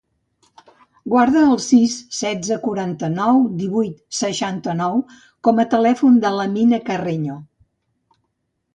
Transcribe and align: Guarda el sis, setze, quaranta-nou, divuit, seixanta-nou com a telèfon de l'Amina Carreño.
Guarda 1.13 1.43
el 1.49 1.59
sis, 1.65 1.97
setze, 2.21 2.57
quaranta-nou, 2.65 3.43
divuit, 3.61 4.01
seixanta-nou 4.23 4.99
com 5.49 5.65
a 5.65 5.69
telèfon 5.77 6.21
de 6.27 6.37
l'Amina 6.41 6.85
Carreño. 6.91 7.41